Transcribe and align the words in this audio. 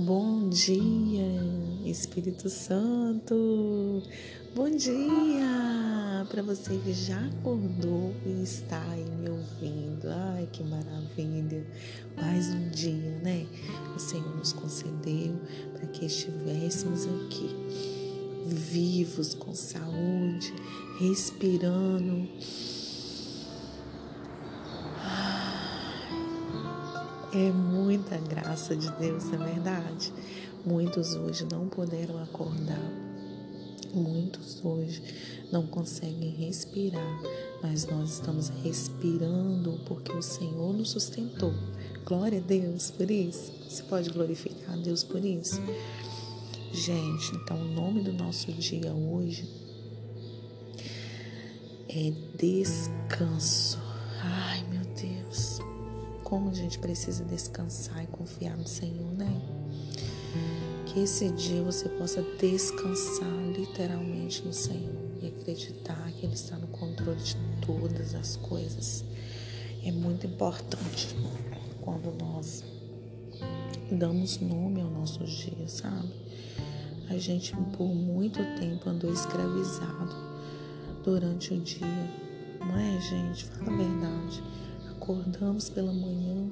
Bom 0.00 0.48
dia, 0.48 1.26
Espírito 1.84 2.48
Santo. 2.48 4.00
Bom 4.54 4.70
dia 4.70 6.24
para 6.30 6.40
você 6.40 6.78
que 6.84 6.92
já 6.92 7.18
acordou 7.26 8.14
e 8.24 8.44
está 8.44 8.80
aí 8.92 9.04
me 9.04 9.28
ouvindo. 9.28 10.06
Ai, 10.08 10.48
que 10.52 10.62
maravilha! 10.62 11.66
Mais 12.16 12.46
um 12.46 12.68
dia, 12.68 13.18
né? 13.24 13.44
O 13.96 13.98
Senhor 13.98 14.36
nos 14.36 14.52
concedeu 14.52 15.34
para 15.72 15.88
que 15.88 16.06
estivéssemos 16.06 17.04
aqui 17.04 17.50
vivos, 18.46 19.34
com 19.34 19.52
saúde, 19.52 20.54
respirando 21.00 22.28
É 27.32 27.50
muita 27.52 28.16
graça 28.16 28.74
de 28.74 28.90
Deus, 28.92 29.30
é 29.30 29.36
verdade. 29.36 30.10
Muitos 30.64 31.14
hoje 31.14 31.46
não 31.52 31.68
puderam 31.68 32.22
acordar, 32.22 32.90
muitos 33.92 34.64
hoje 34.64 35.02
não 35.52 35.66
conseguem 35.66 36.30
respirar, 36.30 37.22
mas 37.62 37.86
nós 37.86 38.14
estamos 38.14 38.48
respirando 38.48 39.78
porque 39.84 40.10
o 40.10 40.22
Senhor 40.22 40.72
nos 40.72 40.90
sustentou. 40.90 41.52
Glória 42.06 42.38
a 42.38 42.42
Deus 42.42 42.90
por 42.90 43.10
isso. 43.10 43.52
Você 43.68 43.82
pode 43.82 44.08
glorificar 44.08 44.72
a 44.72 44.76
Deus 44.76 45.04
por 45.04 45.22
isso? 45.22 45.60
Gente, 46.72 47.36
então 47.36 47.60
o 47.60 47.68
nome 47.74 48.00
do 48.00 48.12
nosso 48.14 48.50
dia 48.52 48.90
hoje 48.94 49.46
é 51.90 52.10
descanso. 52.38 53.78
Ai, 54.22 54.64
meu 54.70 54.84
Deus 54.94 55.67
como 56.28 56.50
a 56.50 56.52
gente 56.52 56.78
precisa 56.78 57.24
descansar 57.24 58.04
e 58.04 58.06
confiar 58.06 58.54
no 58.54 58.66
Senhor, 58.66 59.10
né? 59.14 59.40
Que 60.84 61.00
esse 61.00 61.30
dia 61.30 61.62
você 61.62 61.88
possa 61.88 62.22
descansar 62.38 63.32
literalmente 63.56 64.42
no 64.44 64.52
Senhor 64.52 64.94
e 65.22 65.28
acreditar 65.28 66.12
que 66.12 66.26
Ele 66.26 66.34
está 66.34 66.56
no 66.58 66.66
controle 66.66 67.18
de 67.18 67.34
todas 67.64 68.14
as 68.14 68.36
coisas. 68.36 69.02
É 69.82 69.90
muito 69.90 70.26
importante 70.26 71.16
quando 71.80 72.14
nós 72.20 72.62
damos 73.90 74.38
nome 74.38 74.82
ao 74.82 74.90
nosso 74.90 75.24
dia, 75.24 75.66
sabe? 75.66 76.12
A 77.08 77.16
gente 77.16 77.56
por 77.74 77.88
muito 77.88 78.38
tempo 78.60 78.90
andou 78.90 79.10
escravizado 79.10 80.14
durante 81.02 81.54
o 81.54 81.60
dia, 81.60 81.86
não 82.60 82.76
é, 82.76 83.00
gente? 83.00 83.46
Fala 83.46 83.72
a 83.72 83.76
verdade 83.78 84.42
acordamos 85.08 85.70
pela 85.70 85.90
manhã 85.90 86.50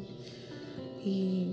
e 1.05 1.53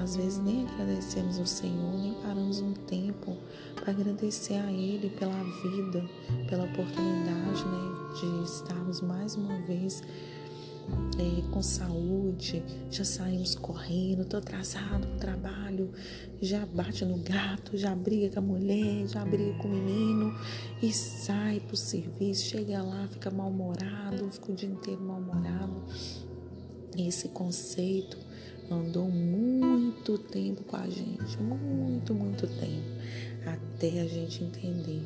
às 0.00 0.14
vezes 0.14 0.38
nem 0.38 0.68
agradecemos 0.68 1.36
ao 1.40 1.46
Senhor, 1.46 1.98
nem 1.98 2.14
paramos 2.14 2.60
um 2.60 2.72
tempo 2.72 3.36
para 3.74 3.90
agradecer 3.90 4.54
a 4.54 4.70
Ele 4.70 5.10
pela 5.10 5.42
vida, 5.42 6.08
pela 6.48 6.64
oportunidade 6.64 7.64
né, 7.64 8.20
de 8.20 8.44
estarmos 8.44 9.00
mais 9.00 9.34
uma 9.34 9.58
vez 9.62 10.00
é, 11.18 11.50
com 11.50 11.60
saúde, 11.60 12.62
já 12.88 13.04
saímos 13.04 13.56
correndo, 13.56 14.24
tô 14.24 14.36
atrasado 14.36 15.08
no 15.08 15.18
trabalho, 15.18 15.90
já 16.40 16.64
bate 16.66 17.04
no 17.04 17.18
gato, 17.18 17.76
já 17.76 17.96
briga 17.96 18.30
com 18.34 18.38
a 18.38 18.42
mulher, 18.42 19.08
já 19.08 19.24
briga 19.24 19.58
com 19.58 19.66
o 19.66 19.70
menino 19.70 20.38
e 20.80 20.92
sai 20.92 21.58
pro 21.58 21.76
serviço, 21.76 22.44
chega 22.44 22.80
lá, 22.80 23.08
fica 23.08 23.28
mal-humorado, 23.28 24.30
fica 24.30 24.52
o 24.52 24.54
dia 24.54 24.68
inteiro 24.68 25.02
mal-humorado 25.02 25.82
esse 26.96 27.28
conceito 27.28 28.18
andou 28.70 29.08
muito 29.08 30.18
tempo 30.18 30.62
com 30.64 30.76
a 30.76 30.88
gente, 30.88 31.38
muito, 31.38 32.14
muito 32.14 32.46
tempo, 32.46 32.98
até 33.46 34.00
a 34.00 34.06
gente 34.06 34.44
entender 34.44 35.02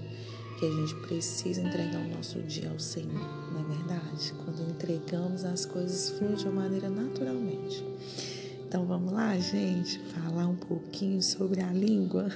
que 0.58 0.66
a 0.66 0.70
gente 0.70 0.94
precisa 1.06 1.60
entregar 1.60 2.00
o 2.00 2.08
nosso 2.08 2.40
dia 2.40 2.70
ao 2.70 2.78
Senhor, 2.78 3.12
não 3.52 3.60
é 3.60 3.64
verdade? 3.64 4.32
Quando 4.44 4.70
entregamos, 4.70 5.44
as 5.44 5.66
coisas 5.66 6.10
fluem 6.10 6.34
de 6.34 6.44
uma 6.44 6.62
maneira 6.62 6.88
naturalmente. 6.88 7.84
Então 8.66 8.86
vamos 8.86 9.12
lá, 9.12 9.36
gente, 9.38 9.98
falar 10.14 10.46
um 10.46 10.56
pouquinho 10.56 11.22
sobre 11.22 11.60
a 11.60 11.72
língua. 11.72 12.28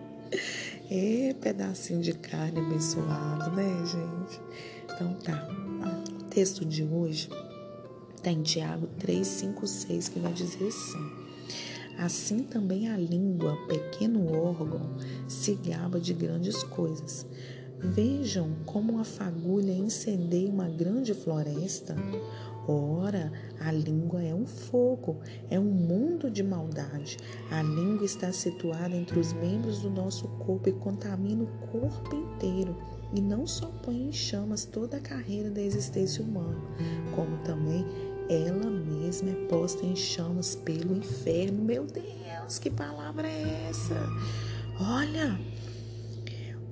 é 0.90 1.34
pedacinho 1.40 2.00
de 2.00 2.12
carne 2.12 2.60
abençoado, 2.60 3.50
né, 3.54 3.84
gente? 3.86 4.40
Então 4.84 5.14
tá. 5.14 5.48
O 6.18 6.24
texto 6.24 6.64
de 6.64 6.82
hoje 6.82 7.28
Está 8.20 8.30
em 8.30 8.42
Tiago 8.42 8.86
3, 8.98 9.26
5, 9.26 9.66
6, 9.66 10.08
que 10.10 10.18
vai 10.18 10.34
dizer 10.34 10.68
assim. 10.68 11.10
Assim 11.96 12.42
também 12.42 12.86
a 12.86 12.94
língua, 12.94 13.56
pequeno 13.66 14.30
órgão, 14.30 14.94
se 15.26 15.54
gaba 15.54 15.98
de 15.98 16.12
grandes 16.12 16.62
coisas. 16.62 17.24
Vejam 17.78 18.56
como 18.66 18.98
a 18.98 19.04
fagulha 19.04 19.72
incendeia 19.72 20.50
uma 20.50 20.68
grande 20.68 21.14
floresta. 21.14 21.96
Ora, 22.68 23.32
a 23.58 23.72
língua 23.72 24.22
é 24.22 24.34
um 24.34 24.44
fogo, 24.44 25.22
é 25.48 25.58
um 25.58 25.64
mundo 25.64 26.30
de 26.30 26.42
maldade. 26.42 27.16
A 27.50 27.62
língua 27.62 28.04
está 28.04 28.30
situada 28.32 28.94
entre 28.94 29.18
os 29.18 29.32
membros 29.32 29.80
do 29.80 29.88
nosso 29.88 30.28
corpo 30.28 30.68
e 30.68 30.72
contamina 30.72 31.44
o 31.44 31.68
corpo 31.68 32.14
inteiro 32.14 32.76
e 33.14 33.20
não 33.20 33.46
só 33.46 33.66
põe 33.82 34.08
em 34.08 34.12
chamas 34.12 34.64
toda 34.64 34.98
a 34.98 35.00
carreira 35.00 35.50
da 35.50 35.60
existência 35.60 36.22
humana, 36.22 36.60
como 37.14 37.38
também 37.38 37.84
ela 38.30 38.70
mesma 38.70 39.30
é 39.30 39.46
posta 39.48 39.84
em 39.84 39.96
chamas 39.96 40.54
pelo 40.54 40.96
inferno. 40.96 41.64
Meu 41.64 41.84
Deus, 41.84 42.60
que 42.60 42.70
palavra 42.70 43.26
é 43.26 43.66
essa? 43.68 43.96
Olha, 44.78 45.36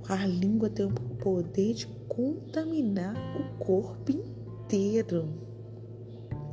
a 0.09 0.25
língua 0.25 0.71
tem 0.71 0.87
o 0.87 0.91
poder 0.91 1.75
de 1.75 1.89
contaminar 2.09 3.17
o 3.37 3.59
corpo 3.59 4.13
inteiro. 4.13 5.29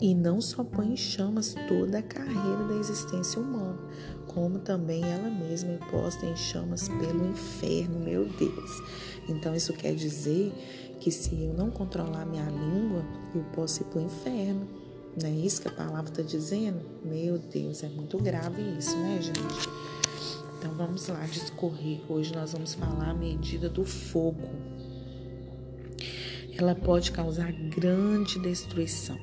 E 0.02 0.16
não 0.16 0.42
só 0.42 0.64
põe 0.64 0.94
em 0.94 0.98
chamas 0.98 1.56
toda 1.68 2.00
a 2.00 2.04
carreira 2.04 2.68
da 2.68 2.76
existência 2.76 3.40
humana, 3.40 3.80
como 4.28 4.58
também 4.60 5.04
ela 5.04 5.30
mesma 5.30 5.74
é 5.74 5.78
posta 5.92 6.26
em 6.26 6.36
chamas 6.36 6.90
pelo 6.90 7.28
inferno, 7.28 8.00
meu 8.00 8.26
Deus. 8.26 8.72
Então 9.30 9.56
isso 9.56 9.72
quer 9.72 9.94
dizer 9.94 10.52
que 11.00 11.12
se 11.12 11.44
eu 11.44 11.54
não 11.54 11.70
controlar 11.70 12.26
minha 12.26 12.50
língua, 12.50 13.06
eu 13.34 13.44
posso 13.54 13.84
ir 13.84 13.86
para 13.86 14.00
o 14.00 14.04
inferno. 14.04 14.85
Não 15.22 15.30
é 15.30 15.32
isso 15.32 15.62
que 15.62 15.70
a 15.70 15.72
palavra 15.72 16.12
está 16.12 16.22
dizendo? 16.22 16.82
Meu 17.06 17.38
Deus, 17.38 17.84
é 17.84 17.88
muito 17.88 18.18
grave 18.18 18.62
isso, 18.78 18.98
né, 18.98 19.22
gente? 19.22 19.70
Então 20.58 20.74
vamos 20.76 21.08
lá 21.08 21.26
discorrer. 21.26 22.02
Hoje 22.10 22.34
nós 22.36 22.52
vamos 22.52 22.74
falar 22.74 23.12
a 23.12 23.14
medida 23.14 23.70
do 23.70 23.86
fogo. 23.86 24.50
Ela 26.58 26.76
pode 26.76 27.14
causar 27.14 27.50
grande 27.54 28.40
destruição. 28.40 29.18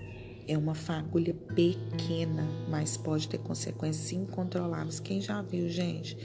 É 0.49 0.57
uma 0.57 0.75
fagulha 0.75 1.35
pequena, 1.55 2.49
mas 2.71 2.97
pode 2.97 3.29
ter 3.29 3.39
consequências 3.39 4.13
incontroláveis. 4.13 4.99
Quem 4.99 5.21
já 5.21 5.43
viu, 5.43 5.69
gente? 5.69 6.17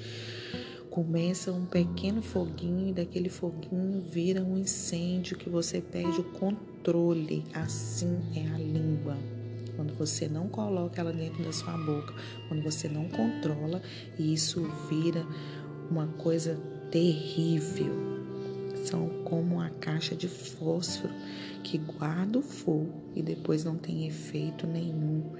Começa 0.89 1.51
um 1.51 1.65
pequeno 1.65 2.21
foguinho 2.21 2.87
e 2.87 2.93
daquele 2.93 3.29
foguinho 3.29 4.01
vira 4.01 4.41
um 4.41 4.57
incêndio 4.57 5.37
que 5.37 5.49
você 5.49 5.81
perde 5.81 6.21
o 6.21 6.23
controle. 6.23 7.43
Assim 7.53 8.17
é 8.33 8.47
a 8.47 8.57
língua 8.57 9.17
quando 9.77 9.93
você 9.93 10.27
não 10.27 10.49
coloca 10.49 10.99
ela 10.99 11.13
dentro 11.13 11.43
da 11.43 11.53
sua 11.53 11.77
boca, 11.77 12.13
quando 12.47 12.63
você 12.63 12.89
não 12.89 13.07
controla, 13.07 13.81
e 14.17 14.33
isso 14.33 14.67
vira 14.89 15.23
uma 15.89 16.07
coisa 16.07 16.59
terrível. 16.91 17.93
São 18.83 19.07
como 19.23 19.55
uma 19.55 19.69
caixa 19.69 20.15
de 20.15 20.27
fósforo 20.27 21.13
que 21.63 21.77
guarda 21.77 22.39
o 22.39 22.41
fogo 22.41 22.93
e 23.15 23.21
depois 23.21 23.63
não 23.63 23.75
tem 23.77 24.07
efeito 24.07 24.65
nenhum. 24.65 25.31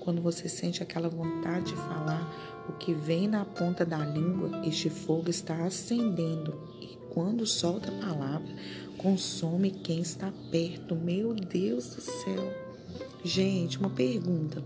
Quando 0.00 0.20
você 0.20 0.48
sente 0.48 0.82
aquela 0.82 1.08
vontade 1.08 1.66
de 1.66 1.76
falar, 1.76 2.64
o 2.68 2.72
que 2.72 2.92
vem 2.92 3.28
na 3.28 3.44
ponta 3.44 3.84
da 3.84 3.98
língua, 3.98 4.62
este 4.66 4.90
fogo 4.90 5.30
está 5.30 5.64
acendendo 5.64 6.58
e 6.80 6.98
quando 7.10 7.46
solta 7.46 7.90
a 7.90 8.06
palavra, 8.06 8.52
consome 8.98 9.70
quem 9.70 10.00
está 10.00 10.32
perto. 10.50 10.96
Meu 10.96 11.34
Deus 11.34 11.94
do 11.94 12.00
céu! 12.00 12.63
Gente, 13.24 13.78
uma 13.78 13.88
pergunta. 13.88 14.62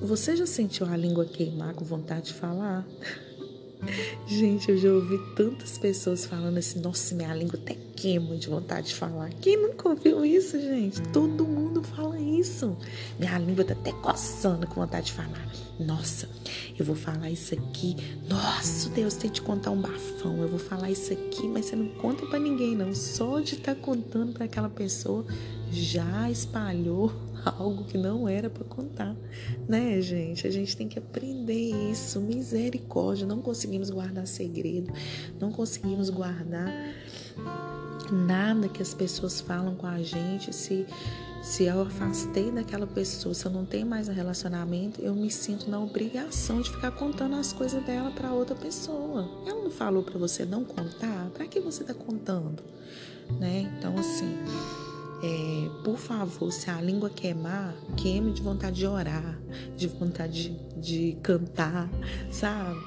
Você 0.00 0.36
já 0.36 0.44
sentiu 0.44 0.86
a 0.86 0.96
língua 0.96 1.24
queimar 1.24 1.72
com 1.72 1.84
vontade 1.84 2.26
de 2.26 2.34
falar? 2.34 2.84
Gente, 4.26 4.70
eu 4.70 4.76
já 4.76 4.92
ouvi 4.92 5.18
tantas 5.36 5.78
pessoas 5.78 6.26
falando 6.26 6.58
assim: 6.58 6.80
nossa, 6.80 7.14
minha 7.14 7.32
língua 7.32 7.58
até 7.60 7.76
queima 7.96 8.36
de 8.36 8.48
vontade 8.48 8.88
de 8.88 8.94
falar. 8.94 9.30
Quem 9.40 9.56
nunca 9.56 9.88
ouviu 9.88 10.24
isso, 10.24 10.60
gente? 10.60 11.00
Todo 11.12 11.44
mundo 11.44 11.82
fala 11.82 12.18
isso. 12.18 12.76
Minha 13.18 13.38
língua 13.38 13.64
tá 13.64 13.74
até 13.74 13.92
coçando 13.92 14.66
com 14.66 14.80
vontade 14.80 15.06
de 15.06 15.12
falar. 15.12 15.52
Nossa, 15.78 16.28
eu 16.78 16.84
vou 16.84 16.94
falar 16.96 17.30
isso 17.30 17.54
aqui. 17.54 17.96
Nossa, 18.28 18.88
Deus, 18.90 19.14
tem 19.14 19.30
que 19.30 19.36
te 19.36 19.42
contar 19.42 19.70
um 19.70 19.80
bafão. 19.80 20.40
Eu 20.40 20.48
vou 20.48 20.58
falar 20.58 20.90
isso 20.90 21.12
aqui, 21.12 21.46
mas 21.48 21.66
você 21.66 21.76
não 21.76 21.88
conta 21.88 22.26
para 22.26 22.38
ninguém, 22.38 22.76
não. 22.76 22.94
Só 22.94 23.40
de 23.40 23.54
estar 23.54 23.74
tá 23.74 23.80
contando 23.80 24.32
para 24.32 24.44
aquela 24.44 24.68
pessoa 24.68 25.24
já 25.72 26.30
espalhou 26.30 27.12
algo 27.44 27.84
que 27.84 27.98
não 27.98 28.28
era 28.28 28.48
para 28.48 28.64
contar, 28.64 29.16
né, 29.68 30.00
gente? 30.00 30.46
A 30.46 30.50
gente 30.50 30.76
tem 30.76 30.88
que 30.88 30.98
aprender 30.98 31.90
isso. 31.90 32.20
Misericórdia, 32.20 33.26
não 33.26 33.40
conseguimos 33.40 33.90
guardar 33.90 34.26
segredo, 34.26 34.92
não 35.40 35.50
conseguimos 35.50 36.10
guardar 36.10 36.70
nada 38.12 38.68
que 38.68 38.82
as 38.82 38.92
pessoas 38.92 39.40
falam 39.40 39.74
com 39.74 39.86
a 39.86 40.02
gente. 40.02 40.54
Se 40.54 40.86
se 41.42 41.64
eu 41.64 41.82
afastei 41.82 42.52
daquela 42.52 42.86
pessoa, 42.86 43.34
se 43.34 43.44
eu 43.44 43.50
não 43.50 43.64
tenho 43.64 43.84
mais 43.84 44.08
um 44.08 44.12
relacionamento, 44.12 45.02
eu 45.02 45.12
me 45.12 45.28
sinto 45.28 45.68
na 45.68 45.80
obrigação 45.80 46.60
de 46.60 46.70
ficar 46.70 46.92
contando 46.92 47.34
as 47.34 47.52
coisas 47.52 47.84
dela 47.84 48.12
para 48.12 48.32
outra 48.32 48.54
pessoa. 48.54 49.28
Ela 49.44 49.64
não 49.64 49.70
falou 49.70 50.04
para 50.04 50.16
você 50.20 50.44
não 50.44 50.64
contar? 50.64 51.30
Para 51.34 51.44
que 51.48 51.58
você 51.58 51.82
tá 51.82 51.92
contando? 51.92 52.62
Né? 53.40 53.68
Então 53.76 53.98
assim, 53.98 54.38
é, 55.22 55.70
por 55.84 55.98
favor, 55.98 56.52
se 56.52 56.68
a 56.68 56.80
língua 56.80 57.08
queimar, 57.08 57.74
queime 57.96 58.32
de 58.32 58.42
vontade 58.42 58.76
de 58.76 58.86
orar, 58.86 59.38
de 59.76 59.86
vontade 59.86 60.50
de, 60.50 61.12
de 61.12 61.18
cantar, 61.22 61.88
sabe? 62.30 62.80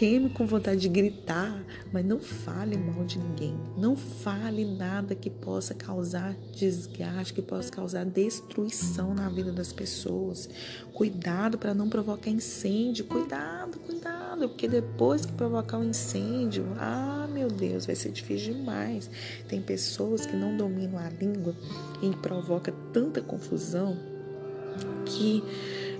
queime 0.00 0.30
com 0.30 0.46
vontade 0.46 0.80
de 0.80 0.88
gritar, 0.88 1.62
mas 1.92 2.02
não 2.02 2.18
fale 2.18 2.74
mal 2.74 3.04
de 3.04 3.18
ninguém. 3.18 3.54
Não 3.76 3.94
fale 3.94 4.64
nada 4.64 5.14
que 5.14 5.28
possa 5.28 5.74
causar 5.74 6.34
desgaste, 6.54 7.34
que 7.34 7.42
possa 7.42 7.70
causar 7.70 8.06
destruição 8.06 9.12
na 9.12 9.28
vida 9.28 9.52
das 9.52 9.74
pessoas. 9.74 10.48
Cuidado 10.94 11.58
para 11.58 11.74
não 11.74 11.86
provocar 11.86 12.30
incêndio. 12.30 13.04
Cuidado, 13.04 13.78
cuidado, 13.80 14.19
porque 14.48 14.68
depois 14.68 15.24
que 15.24 15.32
provocar 15.32 15.78
um 15.78 15.84
incêndio, 15.84 16.64
ah, 16.78 17.28
meu 17.32 17.48
Deus, 17.48 17.86
vai 17.86 17.94
ser 17.94 18.10
difícil 18.12 18.54
demais. 18.54 19.10
Tem 19.48 19.60
pessoas 19.60 20.26
que 20.26 20.36
não 20.36 20.56
dominam 20.56 20.98
a 20.98 21.08
língua 21.08 21.54
e 22.02 22.10
provoca 22.16 22.72
tanta 22.92 23.20
confusão 23.20 23.96
que 25.04 25.42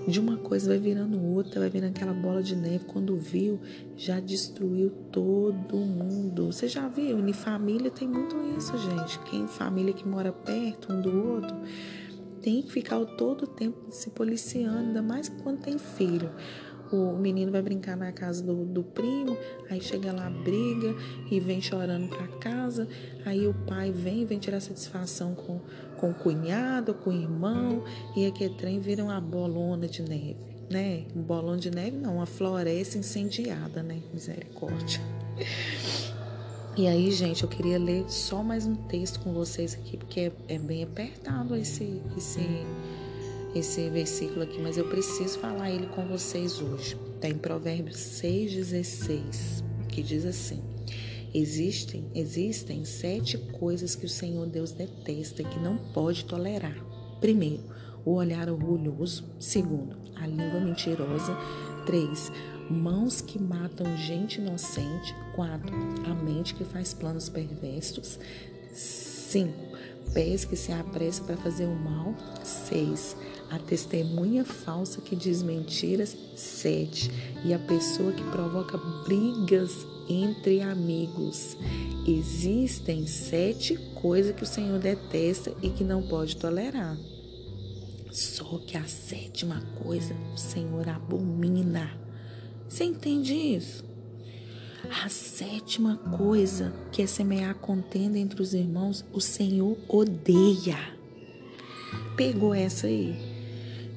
de 0.07 0.19
uma 0.19 0.37
coisa 0.37 0.69
vai 0.69 0.79
virando 0.79 1.21
outra, 1.21 1.59
vai 1.59 1.69
virando 1.69 1.91
aquela 1.91 2.13
bola 2.13 2.41
de 2.41 2.55
neve. 2.55 2.85
Quando 2.85 3.15
viu, 3.15 3.59
já 3.95 4.19
destruiu 4.19 4.89
todo 5.11 5.77
mundo. 5.77 6.47
Você 6.47 6.67
já 6.67 6.87
viu? 6.87 7.19
Em 7.19 7.33
família 7.33 7.91
tem 7.91 8.07
muito 8.07 8.35
isso, 8.57 8.77
gente. 8.77 9.19
Quem 9.29 9.47
família 9.47 9.93
que 9.93 10.07
mora 10.07 10.31
perto 10.31 10.93
um 10.93 11.01
do 11.01 11.33
outro 11.33 11.55
tem 12.41 12.63
que 12.63 12.71
ficar 12.71 12.99
todo 13.05 13.43
o 13.43 13.47
tempo 13.47 13.77
se 13.91 14.09
policiando, 14.09 14.87
ainda 14.87 15.01
mais 15.01 15.29
quando 15.29 15.59
tem 15.59 15.77
filho 15.77 16.31
o 16.95 17.17
menino 17.17 17.51
vai 17.51 17.61
brincar 17.61 17.95
na 17.95 18.11
casa 18.11 18.43
do, 18.43 18.65
do 18.65 18.83
primo, 18.83 19.37
aí 19.69 19.81
chega 19.81 20.11
lá, 20.11 20.29
briga 20.29 20.95
e 21.29 21.39
vem 21.39 21.61
chorando 21.61 22.09
para 22.09 22.27
casa, 22.27 22.87
aí 23.25 23.47
o 23.47 23.53
pai 23.53 23.91
vem, 23.91 24.25
vem 24.25 24.39
tirar 24.39 24.59
satisfação 24.59 25.33
com, 25.33 25.59
com 25.97 26.11
o 26.11 26.13
cunhado, 26.13 26.93
com 26.93 27.09
o 27.09 27.13
irmão, 27.13 27.83
e 28.15 28.25
aquele 28.25 28.55
trem 28.55 28.79
vira 28.79 29.03
uma 29.03 29.19
bolona 29.19 29.87
de 29.87 30.01
neve, 30.01 30.37
né? 30.69 31.05
Um 31.15 31.21
bolão 31.21 31.57
de 31.57 31.71
neve 31.71 31.97
não, 31.97 32.15
uma 32.17 32.25
floresta 32.25 32.97
incendiada, 32.97 33.81
né? 33.81 34.01
Misericórdia. 34.13 35.01
E 36.77 36.87
aí, 36.87 37.11
gente, 37.11 37.43
eu 37.43 37.49
queria 37.49 37.77
ler 37.77 38.05
só 38.09 38.41
mais 38.41 38.65
um 38.65 38.75
texto 38.75 39.19
com 39.19 39.33
vocês 39.33 39.73
aqui, 39.73 39.97
porque 39.97 40.19
é, 40.21 40.31
é 40.55 40.57
bem 40.57 40.83
apertado 40.83 41.53
esse, 41.53 42.01
esse 42.15 42.39
esse 43.53 43.89
versículo 43.89 44.43
aqui, 44.43 44.61
mas 44.61 44.77
eu 44.77 44.87
preciso 44.87 45.39
falar 45.39 45.71
ele 45.71 45.87
com 45.87 46.05
vocês 46.05 46.61
hoje. 46.61 46.97
Está 47.15 47.27
em 47.27 47.37
Provérbios 47.37 47.97
6,16, 47.97 49.63
que 49.89 50.01
diz 50.01 50.25
assim: 50.25 50.61
Existem, 51.33 52.05
existem 52.13 52.83
sete 52.83 53.37
coisas 53.37 53.95
que 53.95 54.05
o 54.05 54.09
Senhor 54.09 54.45
Deus 54.47 54.71
detesta 54.71 55.41
e 55.41 55.45
que 55.45 55.59
não 55.59 55.77
pode 55.77 56.25
tolerar. 56.25 56.75
Primeiro, 57.19 57.63
o 58.03 58.15
olhar 58.15 58.49
orgulhoso. 58.49 59.23
Segundo, 59.39 59.95
a 60.15 60.27
língua 60.27 60.59
mentirosa. 60.59 61.37
Três, 61.85 62.31
mãos 62.69 63.21
que 63.21 63.41
matam 63.41 63.95
gente 63.97 64.39
inocente. 64.39 65.15
Quatro, 65.35 65.73
a 66.05 66.13
mente 66.13 66.53
que 66.53 66.63
faz 66.63 66.93
planos 66.93 67.29
perversos. 67.29 68.19
Cinco, 68.73 69.77
pés 70.13 70.45
que 70.45 70.55
se 70.55 70.71
apressam 70.71 71.25
para 71.25 71.37
fazer 71.37 71.65
o 71.65 71.75
mal. 71.75 72.13
Seis, 72.43 73.15
a 73.49 73.59
testemunha 73.59 74.45
falsa 74.45 75.01
que 75.01 75.15
diz 75.15 75.41
mentiras, 75.43 76.15
sete, 76.35 77.11
e 77.43 77.53
a 77.53 77.59
pessoa 77.59 78.11
que 78.11 78.23
provoca 78.25 78.77
brigas 79.05 79.85
entre 80.09 80.61
amigos. 80.61 81.57
Existem 82.07 83.05
sete 83.07 83.77
coisas 84.01 84.35
que 84.35 84.43
o 84.43 84.47
Senhor 84.47 84.79
detesta 84.79 85.53
e 85.61 85.69
que 85.69 85.83
não 85.83 86.01
pode 86.01 86.35
tolerar. 86.37 86.97
Só 88.11 88.57
que 88.59 88.77
a 88.77 88.83
sétima 88.83 89.61
coisa 89.83 90.13
o 90.33 90.37
Senhor 90.37 90.87
abomina. 90.89 91.91
Você 92.67 92.83
entende 92.83 93.33
isso? 93.33 93.90
A 94.89 95.09
sétima 95.09 95.97
coisa 96.17 96.73
que 96.91 97.01
é 97.01 97.07
semear 97.07 97.55
contenda 97.55 98.17
entre 98.17 98.41
os 98.41 98.53
irmãos, 98.53 99.05
o 99.13 99.21
Senhor 99.21 99.77
odeia. 99.87 100.77
Pegou 102.15 102.53
essa 102.53 102.87
aí? 102.87 103.15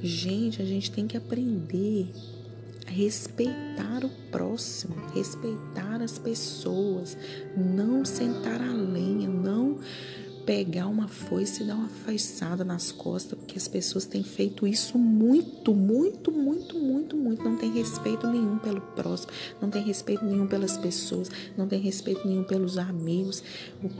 Gente, 0.02 0.60
a 0.60 0.64
gente 0.64 0.90
tem 0.90 1.06
que 1.06 1.16
aprender 1.16 2.12
a 2.86 2.90
respeitar 2.90 4.04
o 4.04 4.10
próximo, 4.30 4.94
respeitar 5.14 6.02
as 6.02 6.18
pessoas, 6.18 7.16
não 7.56 8.04
sentar 8.04 8.60
a 8.60 8.72
lenha, 8.72 9.28
não 9.28 9.78
pegar 10.44 10.86
uma 10.86 11.08
foice 11.08 11.62
e 11.62 11.66
dar 11.66 11.74
uma 11.74 11.88
faiçada 11.88 12.64
nas 12.64 12.92
costas, 12.92 13.38
porque 13.38 13.56
as 13.56 13.66
pessoas 13.66 14.04
têm 14.04 14.22
feito 14.22 14.66
isso 14.66 14.98
muito, 14.98 15.74
muito, 15.74 16.30
muito, 16.30 16.78
muito, 16.78 17.16
muito. 17.16 17.44
Não 17.44 17.56
tem 17.56 17.72
respeito 17.72 18.26
nenhum 18.26 18.58
pelo 18.58 18.80
próximo, 18.80 19.32
não 19.60 19.70
tem 19.70 19.82
respeito 19.82 20.24
nenhum 20.24 20.46
pelas 20.46 20.76
pessoas, 20.76 21.30
não 21.56 21.66
tem 21.66 21.80
respeito 21.80 22.26
nenhum 22.26 22.44
pelos 22.44 22.78
amigos. 22.78 23.42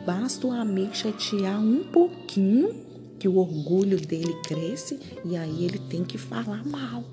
Basta 0.04 0.46
o 0.46 0.52
amigo 0.52 0.94
chatear 0.94 1.60
um 1.60 1.84
pouquinho 1.84 2.74
que 3.18 3.28
o 3.28 3.36
orgulho 3.36 4.00
dele 4.00 4.34
cresce 4.46 4.98
e 5.24 5.36
aí 5.36 5.64
ele 5.64 5.78
tem 5.78 6.04
que 6.04 6.18
falar 6.18 6.64
mal. 6.64 7.04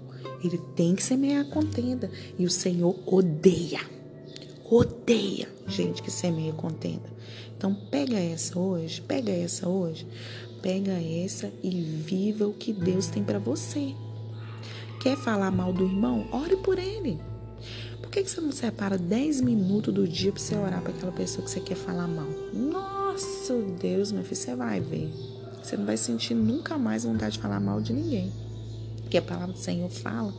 Ele 0.43 0.57
tem 0.75 0.95
que 0.95 1.03
semear 1.03 1.45
contenda. 1.45 2.09
E 2.37 2.45
o 2.45 2.49
Senhor 2.49 2.95
odeia. 3.05 4.00
Odeia 4.71 5.49
gente 5.67 6.01
que 6.01 6.09
semeia 6.09 6.53
contenda. 6.53 7.09
Então 7.57 7.75
pega 7.75 8.17
essa 8.17 8.57
hoje, 8.57 9.01
pega 9.01 9.29
essa 9.29 9.67
hoje, 9.67 10.07
pega 10.61 10.93
essa 10.93 11.51
e 11.61 11.81
viva 11.81 12.47
o 12.47 12.53
que 12.53 12.71
Deus 12.71 13.07
tem 13.07 13.21
para 13.21 13.37
você. 13.37 13.93
Quer 15.01 15.17
falar 15.17 15.51
mal 15.51 15.73
do 15.73 15.83
irmão? 15.83 16.25
Ore 16.31 16.55
por 16.55 16.79
ele. 16.79 17.19
Por 18.01 18.09
que, 18.09 18.23
você 18.23 18.39
não 18.39 18.53
separa 18.53 18.97
10 18.97 19.41
minutos 19.41 19.93
do 19.93 20.07
dia 20.07 20.31
para 20.31 20.41
você 20.41 20.55
orar 20.55 20.81
para 20.81 20.93
aquela 20.93 21.11
pessoa 21.11 21.43
que 21.43 21.51
você 21.51 21.59
quer 21.59 21.75
falar 21.75 22.07
mal? 22.07 22.29
Nossa, 22.53 23.53
Deus, 23.77 24.13
meu 24.13 24.23
filho, 24.23 24.37
você 24.37 24.55
vai 24.55 24.79
ver. 24.79 25.11
Você 25.61 25.75
não 25.75 25.85
vai 25.85 25.97
sentir 25.97 26.33
nunca 26.33 26.77
mais 26.77 27.03
vontade 27.03 27.33
de 27.33 27.39
falar 27.39 27.59
mal 27.59 27.81
de 27.81 27.91
ninguém. 27.91 28.31
Porque 29.11 29.17
a 29.17 29.21
palavra 29.21 29.51
do 29.51 29.59
Senhor 29.59 29.89
fala 29.89 30.33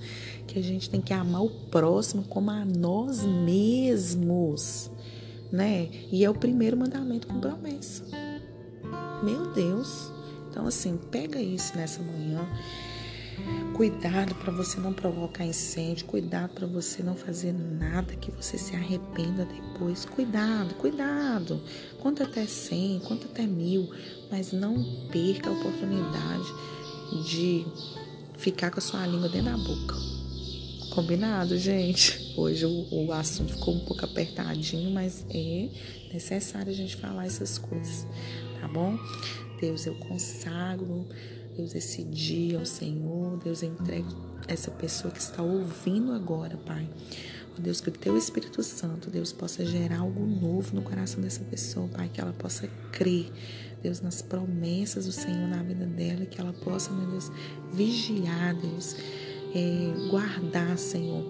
que 0.47 0.59
a 0.59 0.63
gente 0.63 0.89
tem 0.89 0.99
que 0.99 1.13
amar 1.13 1.43
o 1.43 1.51
próximo 1.51 2.23
como 2.23 2.51
a 2.51 2.65
nós 2.65 3.23
mesmos, 3.23 4.91
né? 5.53 5.91
E 6.11 6.25
é 6.25 6.31
o 6.31 6.35
primeiro 6.35 6.75
mandamento 6.75 7.27
com 7.27 7.39
promessa. 7.39 8.03
Meu 9.23 9.53
Deus. 9.53 10.11
Então 10.49 10.67
assim, 10.67 10.97
pega 10.97 11.39
isso 11.39 11.77
nessa 11.77 12.01
manhã 12.03 12.49
Cuidado 13.75 14.35
para 14.37 14.53
você 14.53 14.79
não 14.79 14.93
provocar 14.93 15.45
incêndio, 15.45 16.05
cuidado 16.07 16.51
para 16.51 16.67
você 16.67 17.03
não 17.03 17.17
fazer 17.17 17.53
nada 17.53 18.15
que 18.15 18.31
você 18.31 18.59
se 18.59 18.77
arrependa 18.77 19.47
depois. 19.47 20.05
Cuidado, 20.05 20.75
cuidado. 20.75 21.61
Conta 21.99 22.25
até 22.25 22.47
100, 22.47 23.01
conta 23.01 23.27
até 23.27 23.47
mil, 23.47 23.91
mas 24.31 24.53
não 24.53 24.85
perca 25.11 25.49
a 25.49 25.53
oportunidade 25.53 26.45
de 27.27 27.67
ficar 28.37 28.71
com 28.71 28.79
a 28.79 28.83
sua 28.83 29.07
língua 29.07 29.29
dentro 29.29 29.51
da 29.51 29.57
boca. 29.57 29.95
Combinado, 30.91 31.57
gente? 31.57 32.35
Hoje 32.37 32.67
o, 32.67 33.07
o 33.07 33.13
assunto 33.13 33.55
ficou 33.55 33.75
um 33.75 33.81
pouco 33.81 34.05
apertadinho, 34.05 34.91
mas 34.91 35.25
é 35.31 35.69
necessário 36.13 36.71
a 36.71 36.75
gente 36.75 36.97
falar 36.97 37.27
essas 37.27 37.57
coisas, 37.59 38.07
tá 38.61 38.69
bom? 38.69 38.99
Deus, 39.61 39.87
eu 39.87 39.95
consagro 39.95 41.07
Deus, 41.57 41.75
esse 41.75 42.03
dia 42.03 42.59
ao 42.59 42.65
Senhor, 42.65 43.37
Deus, 43.39 43.63
entregue 43.63 44.09
essa 44.49 44.71
pessoa 44.71 45.13
que 45.13 45.21
está 45.21 45.43
ouvindo 45.43 46.13
agora, 46.13 46.57
Pai. 46.57 46.89
Deus, 47.59 47.83
que 47.83 47.91
o 47.91 47.93
Teu 47.93 48.17
Espírito 48.17 48.63
Santo, 48.63 49.11
Deus, 49.11 49.33
possa 49.33 49.65
gerar 49.65 49.99
algo 49.99 50.25
novo 50.25 50.75
no 50.75 50.81
coração 50.81 51.21
dessa 51.21 51.45
pessoa, 51.45 51.87
Pai, 51.89 52.11
que 52.13 52.21
ela 52.21 52.33
possa 52.33 52.67
crer, 52.91 53.31
Deus, 53.83 54.01
nas 54.01 54.23
promessas 54.23 55.07
do 55.07 55.13
Senhor 55.13 55.49
na 55.49 55.63
vida 55.63 55.85
dela, 55.87 56.25
que 56.25 56.41
ela 56.41 56.53
possa, 56.53 56.93
meu 56.93 57.07
Deus, 57.07 57.31
vigiar, 57.73 58.55
Deus, 58.55 58.97
é, 59.55 60.09
guardar, 60.11 60.79
Senhor, 60.79 61.25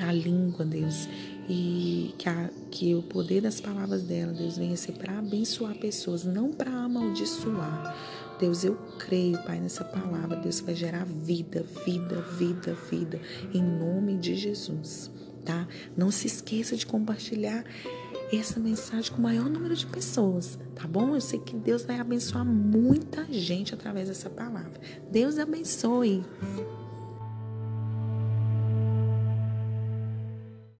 a 0.00 0.12
língua, 0.12 0.64
Deus, 0.64 1.08
e 1.48 2.14
que, 2.18 2.28
a, 2.28 2.50
que 2.70 2.94
o 2.94 3.02
poder 3.02 3.40
das 3.40 3.60
palavras 3.60 4.02
dela, 4.02 4.32
Deus, 4.32 4.56
venha 4.56 4.76
ser 4.76 4.92
para 4.92 5.18
abençoar 5.18 5.74
pessoas, 5.76 6.24
não 6.24 6.52
para 6.52 6.70
amaldiçoar. 6.70 7.96
Deus, 8.38 8.64
eu 8.64 8.74
creio, 8.98 9.38
Pai, 9.44 9.60
nessa 9.60 9.84
palavra. 9.84 10.36
Deus 10.36 10.60
vai 10.60 10.74
gerar 10.74 11.04
vida, 11.04 11.64
vida, 11.86 12.20
vida, 12.36 12.76
vida, 12.90 13.20
em 13.54 13.62
nome 13.62 14.16
de 14.16 14.34
Jesus, 14.34 15.10
tá? 15.44 15.68
Não 15.96 16.10
se 16.10 16.26
esqueça 16.26 16.76
de 16.76 16.84
compartilhar 16.84 17.64
essa 18.38 18.58
mensagem 18.58 19.12
com 19.12 19.18
o 19.18 19.22
maior 19.22 19.48
número 19.48 19.74
de 19.74 19.86
pessoas, 19.86 20.58
tá 20.74 20.86
bom? 20.86 21.14
Eu 21.14 21.20
sei 21.20 21.38
que 21.38 21.54
Deus 21.54 21.84
vai 21.84 22.00
abençoar 22.00 22.44
muita 22.44 23.24
gente 23.30 23.74
através 23.74 24.08
dessa 24.08 24.30
palavra. 24.30 24.80
Deus 25.10 25.38
abençoe. 25.38 26.24